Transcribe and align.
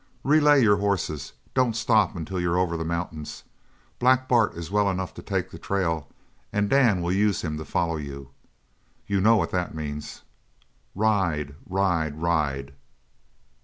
Relay 0.23 0.59
your 0.63 0.77
horses. 0.77 1.33
Don't 1.53 1.75
stop 1.75 2.15
until 2.15 2.39
you're 2.41 2.57
over 2.57 2.75
the 2.75 2.83
mountains. 2.83 3.43
Black 3.99 4.27
Bart 4.27 4.55
is 4.55 4.71
well 4.71 4.89
enough 4.89 5.13
to 5.13 5.21
take 5.21 5.51
the 5.51 5.59
trail 5.59 6.07
and 6.51 6.71
Dan 6.71 7.03
will 7.03 7.11
use 7.11 7.43
him 7.43 7.55
to 7.59 7.65
follow 7.65 7.97
you. 7.97 8.31
You 9.05 9.21
know 9.21 9.35
what 9.35 9.51
that 9.51 9.75
means. 9.75 10.23
Ride, 10.95 11.53
ride, 11.69 12.19
ride! 12.19 12.73